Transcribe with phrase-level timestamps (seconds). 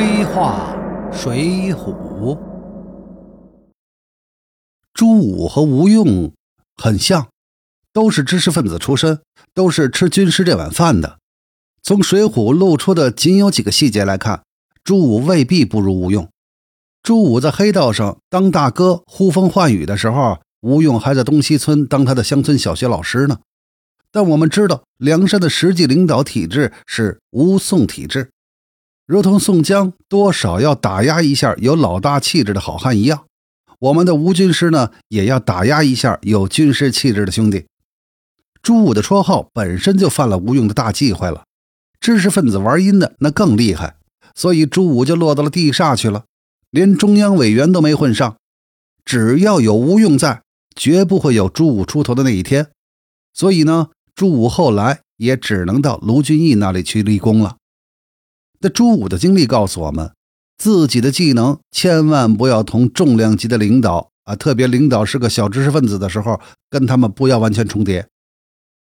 [0.00, 0.76] 黑话
[1.12, 2.38] 水浒，
[4.94, 6.32] 朱武和吴用
[6.76, 7.26] 很像，
[7.92, 9.20] 都是知识分子出身，
[9.52, 11.18] 都是吃军师这碗饭的。
[11.82, 14.44] 从水浒露出的仅有几个细节来看，
[14.84, 16.28] 朱武未必不如吴用。
[17.02, 23.38] 朱武在黑道上当大哥、呼风唤雨的时候，吴用还在东西村当他的乡村小学老师呢。
[24.12, 28.30] 但我们知道，梁山的实际领导体制是吴宋体制。
[29.08, 33.24] 如同宋江多少要打压一下有老大气质的好汉一样，
[33.78, 37.64] 我们的吴军师呢也要打压一下有军师气质的兄弟。
[38.60, 41.44] 朱武的绰号本身就犯了吴用的大忌讳了，
[41.98, 43.96] 知识分子玩阴的那更厉害，
[44.34, 46.26] 所以朱武就落到了地煞去了，
[46.70, 48.36] 连中央委员都没混上。
[49.06, 50.42] 只要有吴用在，
[50.76, 52.66] 绝不会有朱武出头的那一天。
[53.32, 57.56] 所以呢，朱武后来也只能到卢俊义那里去立功了。
[58.60, 60.12] 那朱武的经历告诉我们，
[60.56, 68.08] 自己的技能千万不要同重量级的领导啊，特别领导是个小知识分子的时候，跟他们不要完全重叠。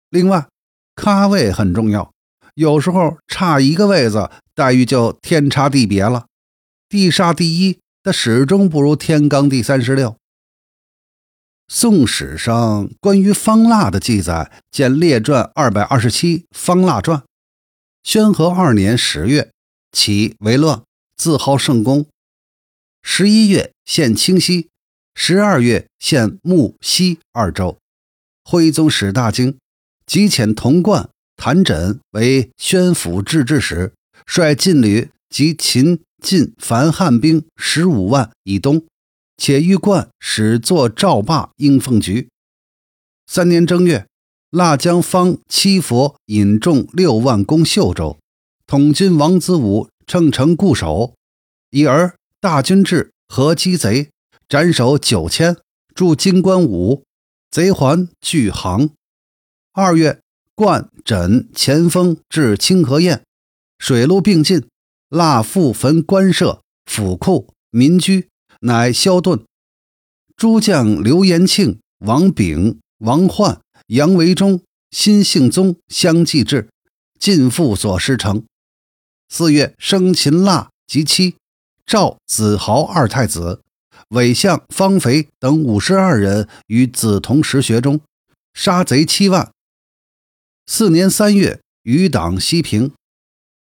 [0.09, 0.47] 另外，
[0.95, 2.11] 咖位很重要，
[2.53, 6.27] 有时候差一个位子，待遇就天差地别了。
[6.87, 10.15] 地煞第一，但始终不如天罡第三十六。
[11.67, 17.17] 宋史上关于方腊的记载，见《列传》二百二十七《方腊传》。
[18.03, 19.51] 宣和二年十月。
[19.95, 20.83] 起为乱，
[21.15, 22.05] 自号圣公。
[23.01, 24.67] 十一月献清溪，
[25.15, 27.77] 十二月献木西二州。
[28.43, 29.57] 徽宗使大惊，
[30.05, 33.93] 即遣童贯、谭枕为宣府制置使，
[34.27, 38.85] 率禁旅及秦、晋、樊汉兵十五万以东，
[39.37, 42.27] 且欲贯使作赵霸应奉局。
[43.25, 44.05] 三年正月，
[44.49, 48.17] 腊江方七佛引众六万攻秀州。
[48.67, 51.13] 统军王子武乘城固守，
[51.69, 54.09] 已而大军至，合击贼，
[54.49, 55.55] 斩首九千，
[55.93, 57.03] 驻金关五，
[57.51, 58.89] 贼还拒航。
[59.71, 60.19] 二月，
[60.55, 63.21] 冠枕前锋至清河堰，
[63.77, 64.67] 水陆并进，
[65.09, 68.29] 蜡复焚官舍、府库、民居，
[68.61, 69.43] 乃消遁。
[70.35, 74.59] 诸将刘延庆、王炳、王焕、杨维忠、
[74.89, 76.67] 辛幸宗相继至，
[77.19, 78.43] 尽复所失城。
[79.37, 81.35] 四月，生擒腊及妻
[81.85, 83.59] 赵子豪二太子，
[84.11, 87.99] 韦相方肥等五十二人与梓同实学中，
[88.53, 89.51] 杀贼七万。
[90.67, 92.93] 四年三月，余党西平，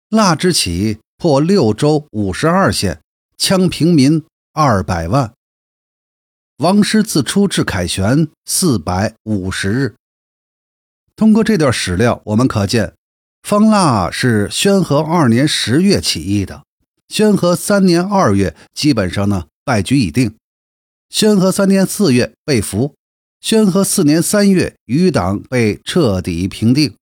[0.09, 3.01] 腊之起，破六州五十二县，
[3.39, 5.33] 羌平民二百万。
[6.57, 9.95] 王师自出至凯旋四百五十日。
[11.15, 12.93] 通过这段史料，我们可见。
[13.47, 16.63] 方腊是宣和二年十月起义的，
[17.07, 20.35] 宣和三年二月基本上呢败局已定，
[21.09, 22.95] 宣和三年四月被俘，
[23.39, 26.93] 宣和四年三月余党被彻底平定。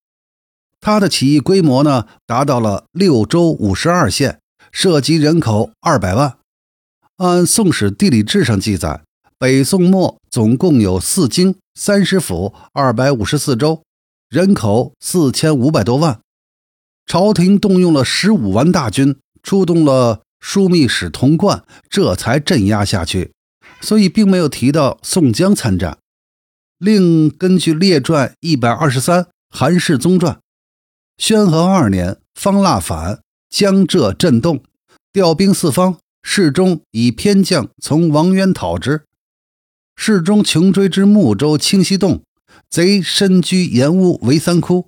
[0.80, 4.38] 他的起义规模呢达到了六州五十二县，
[4.72, 6.38] 涉及人口二百万。
[7.18, 9.02] 按《宋史地理志》上记载，
[9.40, 13.82] 北宋末总共有四京、三十府、二百五十四州，
[14.30, 16.20] 人口四千五百多万。
[17.06, 23.32] 朝廷动用了十五万大军，出动了枢密使童贯，这才镇压下去。
[23.82, 25.98] 所以并没有提到宋江参战。
[26.80, 30.36] 另根据《列传》一百二十三《韩世宗传》，
[31.18, 34.64] 宣和二年，方腊反，江浙震动，
[35.14, 35.98] 调兵四方。
[36.28, 39.04] 世宗以偏将从王渊讨之。
[39.96, 42.24] 世宗穷追之睦州清溪洞，
[42.68, 44.88] 贼身居岩屋为三窟，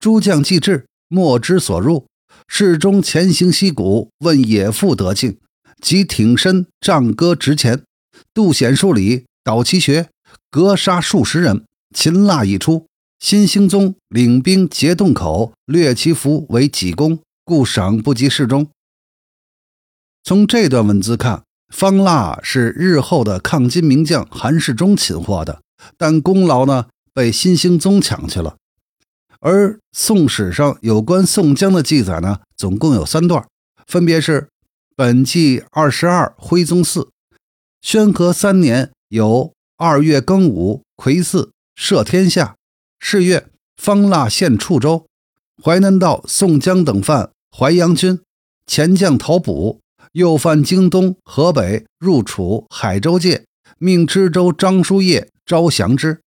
[0.00, 0.86] 诸将既至。
[1.12, 2.06] 莫之所入，
[2.48, 5.36] 侍中前行溪谷，问野妇得庆，
[5.78, 7.82] 即挺身仗戈直前，
[8.32, 10.08] 渡险数里，倒其穴，
[10.50, 11.66] 格杀数十人。
[11.94, 12.86] 擒蜡已出，
[13.20, 18.68] 新兴宗领兵截洞口，掠其俘为己功，故赏不及侍中。
[20.24, 25.60] 从这段文字看，方腊是日后的抗金名将韩世忠擒获的，
[25.98, 28.56] 但功劳呢被新兴宗抢去了。
[29.44, 33.44] 而宋史上有关宋江的记载呢，总共有三段，
[33.88, 34.48] 分别是：
[34.94, 37.08] 本纪二十二徽宗四，
[37.80, 42.54] 宣和三年有二月庚午癸巳赦天下，
[43.00, 45.06] 是月方腊献处州，
[45.60, 48.20] 淮南道宋江等犯淮阳军，
[48.68, 49.80] 前将讨捕，
[50.12, 53.44] 又犯京东、河北，入楚海州界，
[53.78, 56.20] 命知州张叔夜招降之。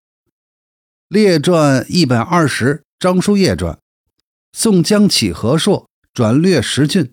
[1.10, 2.82] 列传一百二十。
[3.04, 3.78] 张叔夜传：
[4.54, 7.12] 宋江起和硕，转略十郡，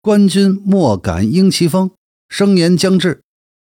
[0.00, 1.92] 官军莫敢应其风，
[2.28, 3.22] 声言将至。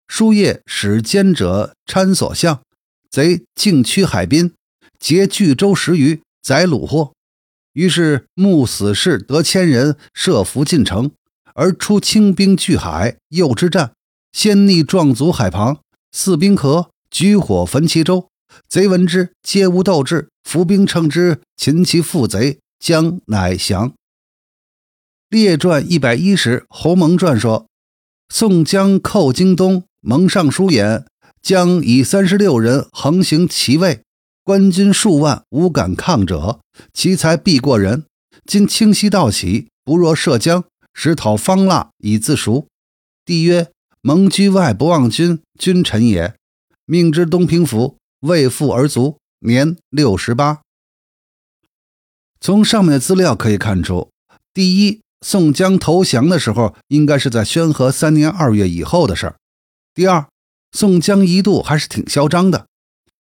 [0.06, 2.60] 书夜使奸者参所向，
[3.08, 4.52] 贼径趋海滨，
[4.98, 7.14] 劫巨舟十余，载虏获。
[7.72, 11.12] 于是慕死士得千人，设伏进城，
[11.54, 13.94] 而出清兵拒海，诱之战，
[14.30, 15.80] 先逆壮卒海旁，
[16.10, 18.28] 四兵河，举火焚其舟。
[18.68, 23.92] 贼闻之，皆无斗志，伏兵乘之，擒其父贼，将乃降。
[25.28, 27.66] 列传一百一十，侯蒙传说，
[28.28, 29.84] 宋江寇京东。
[30.04, 31.06] 蒙尚书言，
[31.40, 34.02] 将以三十六人横行其位，
[34.42, 36.58] 官军数万，无敢抗者。
[36.92, 38.04] 其才必过人。
[38.44, 42.66] 今清溪道起，不若涉江，使讨方腊以自赎。
[43.24, 43.70] 帝曰：
[44.00, 46.34] 蒙居外，不忘君，君臣也。
[46.84, 50.62] 命之东平府，为富而卒，年六十八。
[52.40, 54.10] 从上面的资料可以看出，
[54.54, 59.36] 第一，宋江投降的时候，应该是在宣和三年二月以后的事儿。
[59.92, 60.28] 第二，
[60.70, 62.66] 宋江一度还是挺嚣张的，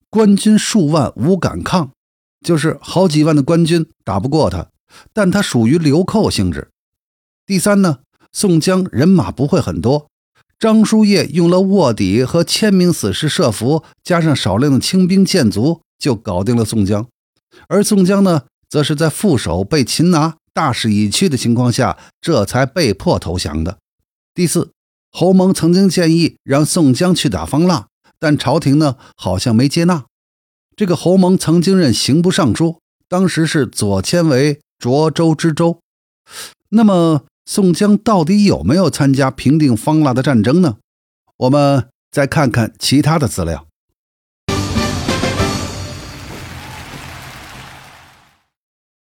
[0.08, 1.93] 官军数万无敢抗，
[2.40, 4.70] 就是好几万的官军打不过他，
[5.12, 6.70] 但他属于流寇性质。
[7.44, 7.98] 第三呢，
[8.32, 10.08] 宋江人马不会很多，
[10.58, 17.06] 张叔夜用了卧底和千名死士设伏，加上少量的清兵建卒，就搞定了宋江。
[17.69, 23.79] 而宋江呢，则是在副手被擒拿、大势已去的情况下，这才被迫投降的。
[24.35, 24.70] 第四。
[25.12, 27.87] 侯蒙曾经建议让宋江去打方腊，
[28.19, 30.05] 但朝廷呢好像没接纳。
[30.76, 35.81] 这个侯蒙曾经任刑部尚书，当时是左迁为涿州知州。
[36.69, 40.76] 那么宋江到底有没有参加平定方腊的战争呢？
[41.38, 43.66] 我们再看看其他的资料。